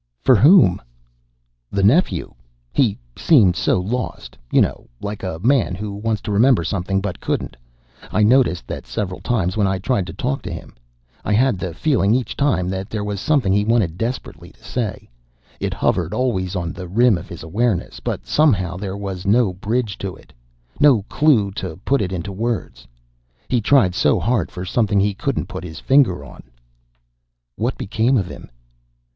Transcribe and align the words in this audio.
"For 0.21 0.35
whom?" 0.35 0.81
"The 1.69 1.83
nephew. 1.83 2.33
He 2.73 2.97
seemed 3.15 3.55
so 3.55 3.79
lost, 3.79 4.35
you 4.51 4.59
know 4.59 4.89
like 4.99 5.21
a 5.21 5.37
man 5.43 5.75
who 5.75 5.93
wanted 5.93 6.23
to 6.23 6.31
remember 6.31 6.63
something, 6.63 7.01
but 7.01 7.19
couldn't. 7.19 7.55
I 8.11 8.23
noticed 8.23 8.65
that 8.65 8.87
several 8.87 9.19
times 9.21 9.57
when 9.57 9.67
I 9.67 9.77
tried 9.77 10.07
to 10.07 10.13
talk 10.13 10.41
to 10.41 10.51
him; 10.51 10.73
I 11.23 11.33
had 11.33 11.59
the 11.59 11.75
feeling 11.75 12.15
each 12.15 12.35
time 12.35 12.67
that 12.71 12.89
there 12.89 13.03
was 13.03 13.21
something 13.21 13.53
he 13.53 13.63
wanted 13.63 13.99
desperately 13.99 14.49
to 14.53 14.63
say, 14.63 15.07
it 15.59 15.71
hovered 15.71 16.15
always 16.15 16.55
on 16.55 16.73
the 16.73 16.87
rim 16.87 17.15
of 17.15 17.29
his 17.29 17.43
awareness, 17.43 17.99
but 17.99 18.25
somehow 18.25 18.77
there 18.77 18.97
was 18.97 19.27
no 19.27 19.53
bridge 19.53 19.99
to 19.99 20.15
it, 20.15 20.33
no 20.79 21.03
clue 21.03 21.51
to 21.61 21.77
put 21.85 22.01
it 22.01 22.11
into 22.11 22.31
words. 22.31 22.87
He 23.49 23.61
tried 23.61 23.93
so 23.93 24.19
hard 24.19 24.49
for 24.49 24.65
something 24.65 24.99
he 24.99 25.13
couldn't 25.13 25.45
put 25.45 25.63
his 25.63 25.79
finger 25.79 26.25
on." 26.25 26.41
"What 27.55 27.77
became 27.77 28.17
of 28.17 28.25
him?" 28.25 28.49